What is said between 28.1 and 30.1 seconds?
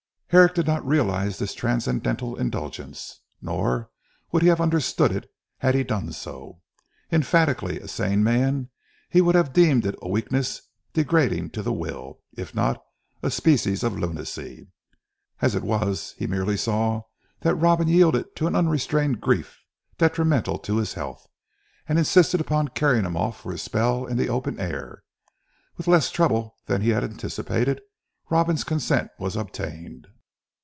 Robin's consent was obtained.